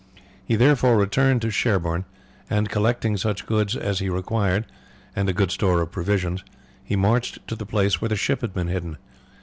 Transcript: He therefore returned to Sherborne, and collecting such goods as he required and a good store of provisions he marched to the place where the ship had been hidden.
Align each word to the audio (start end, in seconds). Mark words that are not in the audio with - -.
He 0.43 0.55
therefore 0.55 0.97
returned 0.97 1.43
to 1.43 1.51
Sherborne, 1.51 2.05
and 2.49 2.69
collecting 2.71 3.17
such 3.17 3.45
goods 3.45 3.75
as 3.75 3.99
he 3.99 4.09
required 4.09 4.65
and 5.15 5.29
a 5.29 5.31
good 5.31 5.51
store 5.51 5.79
of 5.79 5.91
provisions 5.91 6.43
he 6.83 6.95
marched 6.95 7.47
to 7.47 7.55
the 7.55 7.67
place 7.67 8.01
where 8.01 8.09
the 8.09 8.15
ship 8.15 8.41
had 8.41 8.51
been 8.51 8.65
hidden. 8.67 8.97